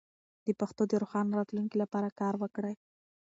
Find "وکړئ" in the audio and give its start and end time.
2.41-2.75